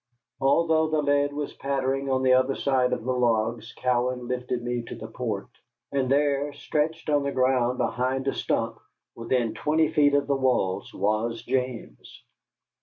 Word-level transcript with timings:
Although 0.39 0.87
the 0.87 1.03
lead 1.03 1.31
was 1.31 1.53
pattering 1.53 2.09
on 2.09 2.23
the 2.23 2.33
other 2.33 2.55
side 2.55 2.91
of 2.91 3.03
the 3.03 3.13
logs, 3.13 3.71
Cowan 3.77 4.27
lifted 4.27 4.63
me 4.63 4.81
to 4.87 4.95
the 4.95 5.05
port. 5.07 5.47
And 5.91 6.09
there, 6.09 6.51
stretched 6.53 7.07
on 7.07 7.21
the 7.21 7.31
ground 7.31 7.77
behind 7.77 8.27
a 8.27 8.33
stump, 8.33 8.79
within 9.13 9.53
twenty 9.53 9.91
feet 9.93 10.15
of 10.15 10.25
the 10.25 10.35
walls, 10.35 10.91
was 10.91 11.43
James. 11.43 12.23